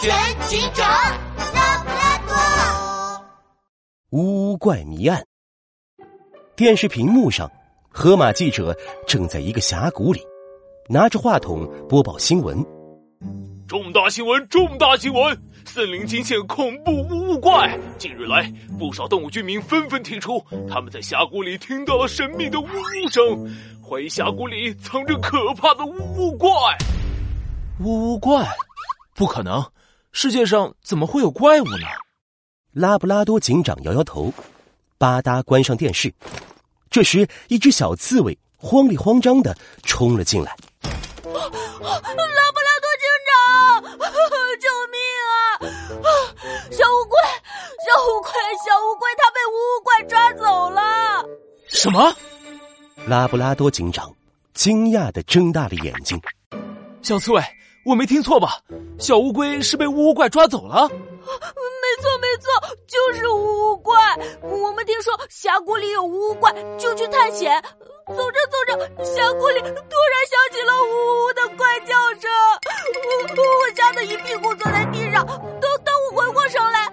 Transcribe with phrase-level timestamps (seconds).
[0.00, 0.14] 全
[0.46, 0.86] 警长
[1.54, 3.24] 拉布拉多。
[4.10, 5.24] 乌怪谜案。
[6.56, 7.50] 电视屏幕上，
[7.88, 10.20] 河马记者正在一个峡谷里，
[10.88, 12.64] 拿着话筒播报新闻。
[13.66, 14.48] 重大新闻！
[14.48, 15.38] 重大新闻！
[15.64, 17.78] 森林惊现恐怖乌怪。
[17.98, 23.48] 近日来，不少动物居民纷纷提出，他们在峡谷里听到了神秘的呜呜声，
[23.80, 26.50] 怀疑峡谷里藏着可怕的乌怪。
[27.84, 28.44] 乌怪？
[29.20, 29.62] 不可能！
[30.12, 31.86] 世界上怎么会有怪物呢？
[32.72, 34.32] 拉布拉多警长摇摇头，
[34.96, 36.10] 吧嗒关上电视。
[36.88, 40.56] 这时，一只小刺猬慌里慌张的冲了进来。
[41.22, 42.00] 拉布拉
[42.80, 43.36] 多警长
[44.58, 44.98] 救命
[45.28, 45.60] 啊！
[46.70, 47.20] 小乌龟，
[47.84, 48.32] 小乌龟，
[48.64, 50.80] 小乌龟，它被乌怪抓走了。
[51.68, 52.10] 什么？
[53.06, 54.10] 拉布拉多警长
[54.54, 56.18] 惊讶的睁大了眼睛。
[57.02, 57.42] 小刺猬，
[57.84, 58.58] 我没听错吧？
[58.98, 60.88] 小乌龟是被乌怪抓走了？
[60.88, 63.96] 没错，没错，就是乌怪。
[64.42, 67.62] 我们听说峡谷里有乌怪，就去探险。
[68.08, 72.30] 走着走着，峡谷里突然响起了呜呜的怪叫声。
[73.36, 76.84] 我吓得一屁股坐在地上，等等我回过神来，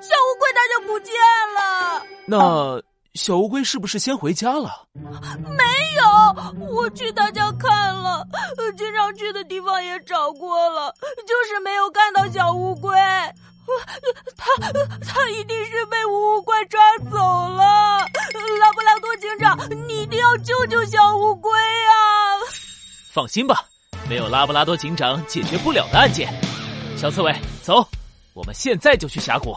[0.00, 1.14] 小乌龟它就不见
[1.54, 2.02] 了。
[2.26, 2.82] 那
[3.14, 4.86] 小乌龟是不是先回家了？
[4.94, 5.64] 没
[5.96, 7.83] 有，我去他家看
[9.14, 10.94] 去的地方也找过了，
[11.26, 12.92] 就是没有看到小乌龟。
[14.36, 17.98] 他他一定是被乌龟抓走了。
[18.60, 21.94] 拉布拉多警长，你一定要救救小乌龟啊！
[23.12, 23.64] 放心吧。
[24.08, 26.28] 没有拉布拉多警长解决不了的案件，
[26.96, 27.86] 小刺猬，走，
[28.34, 29.56] 我们现在就去峡谷。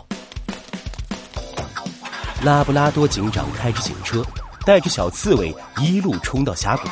[2.44, 4.24] 拉布拉多警长开着警车，
[4.66, 6.88] 带着小刺猬一路冲到峡谷。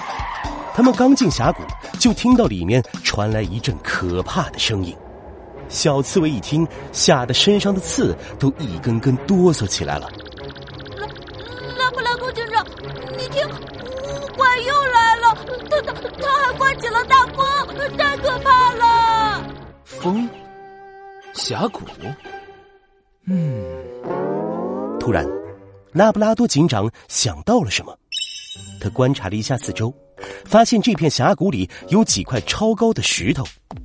[0.76, 1.64] 他们刚进峡谷，
[1.98, 4.94] 就听到里面传来一阵可怕的声音。
[5.70, 10.12] 小刺猬一听，吓得身上的刺都一根根哆嗦起来了。
[10.98, 11.08] 拉
[11.78, 12.66] 拉布拉多警长，
[13.18, 15.38] 你听，乌怪又来了，
[15.70, 17.46] 它它它还刮起了大风。
[17.98, 19.44] 太可怕了！
[19.86, 20.30] 风，
[21.34, 21.80] 峡谷。
[23.28, 23.64] 嗯，
[25.00, 25.26] 突然，
[25.94, 27.98] 拉布拉多警长想到了什么，
[28.80, 29.94] 他观察了一下四周，
[30.46, 33.44] 发现这片峡谷里有几块超高的石头，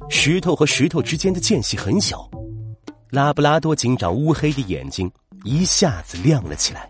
[0.08, 2.28] 石头和石头之间的间隙很小。
[3.10, 5.10] 拉布拉多警长乌黑的眼睛
[5.44, 6.88] 一下子亮了起来。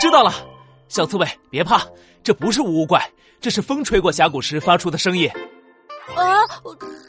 [0.00, 0.32] 知道了，
[0.88, 1.86] 小刺猬，别怕，
[2.22, 3.00] 这不是乌怪，
[3.40, 5.28] 这是风吹过峡谷时发出的声音。
[6.16, 6.40] 啊，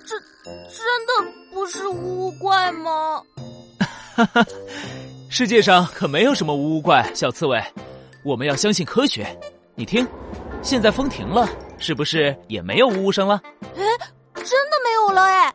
[0.05, 3.22] 这真的不是乌怪吗？
[4.16, 4.45] 哈哈，
[5.29, 7.61] 世界上可没有什么乌怪，小刺猬，
[8.23, 9.25] 我们要相信科学。
[9.78, 10.08] 你听，
[10.62, 11.46] 现在风停了，
[11.78, 13.41] 是不是也没有呜呜声了？
[13.62, 13.84] 哎，
[14.36, 15.53] 真的没有了哎！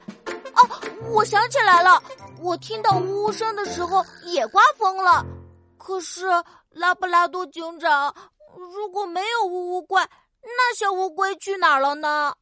[0.54, 0.68] 哦，
[1.10, 2.02] 我想起来了，
[2.38, 5.24] 我听到呜呜声的时候也刮风了。
[5.78, 6.26] 可是
[6.70, 8.14] 拉布拉多警长，
[8.74, 10.06] 如果没有呜呜怪，
[10.42, 12.34] 那小乌龟去哪儿了呢？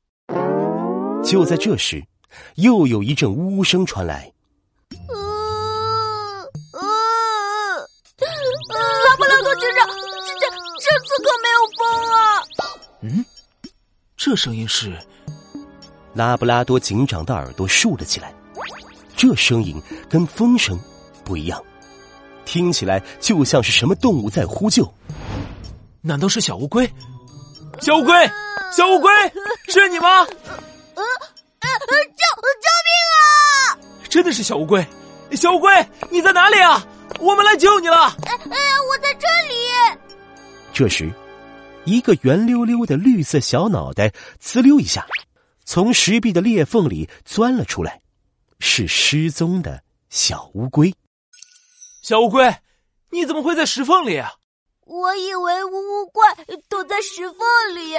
[1.22, 2.03] 就在这时，
[2.56, 4.33] 又有一阵呜呜声传来。
[14.28, 14.93] 这声音是……
[16.12, 18.31] 拉布拉多警长的耳朵竖了起来，
[19.16, 20.78] 这声音跟风声
[21.25, 21.59] 不一样，
[22.44, 24.87] 听起来就像是什么动物在呼救。
[26.03, 26.87] 难道是小乌龟？
[27.81, 28.31] 小乌龟，
[28.71, 29.11] 小乌龟，
[29.72, 30.11] 是你吗？
[30.11, 30.27] 呃
[31.00, 31.06] 呃，
[32.05, 32.22] 救
[32.61, 33.81] 救命啊
[34.11, 34.87] 真的是小乌龟，
[35.31, 36.87] 小乌龟，你在哪里啊？
[37.19, 38.15] 我们来救你了。
[38.27, 38.59] 哎哎，
[38.91, 39.55] 我在这里。
[40.75, 41.11] 这时，
[41.88, 44.12] 一个圆溜溜的绿色小脑袋
[44.43, 45.06] 呲溜一下，
[45.65, 48.03] 从石壁的裂缝里钻了出来，
[48.60, 50.94] 是失踪的小乌龟。
[52.03, 52.54] 小乌龟，
[53.10, 54.32] 你怎么会在石缝里啊？
[54.84, 56.34] 我以为乌怪
[56.69, 57.38] 躲在石缝
[57.75, 57.94] 里，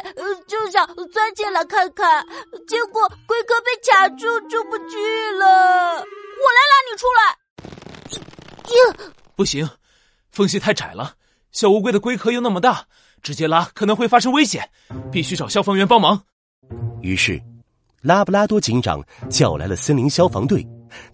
[0.48, 2.26] 就想钻进来看看，
[2.68, 4.98] 结果龟壳被卡住，出不去
[5.38, 5.96] 了。
[5.96, 7.38] 我来拉你出来。
[8.70, 9.68] 呀，不行，
[10.32, 11.16] 缝隙太窄了，
[11.52, 12.86] 小乌龟的龟壳又那么大，
[13.22, 14.70] 直接拉可能会发生危险，
[15.12, 16.22] 必须找消防员帮忙。
[17.02, 17.42] 于是，
[18.02, 20.66] 拉布拉多警长叫来了森林消防队，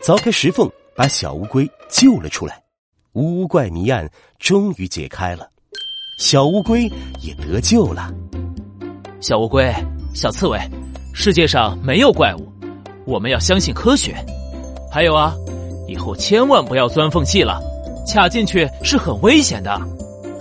[0.01, 2.61] 凿开石缝，把小乌龟救了出来。
[3.13, 5.49] 乌怪谜案终于解开了。
[6.19, 6.91] 小乌龟
[7.21, 8.13] 也得救了。
[9.21, 9.73] 小乌龟，
[10.13, 10.59] 小刺猬，
[11.13, 12.51] 世界上没有怪物，
[13.05, 14.13] 我们要相信科学。
[14.91, 15.33] 还有啊，
[15.87, 17.61] 以后千万不要钻缝隙了，
[18.05, 19.79] 卡进去是很危险的。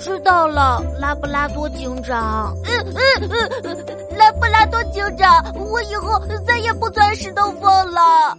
[0.05, 2.55] 知道了，拉布拉多警长。
[2.65, 3.31] 嗯嗯
[3.65, 8.37] 嗯，拉布拉多警长，我以后再也不钻石头缝了。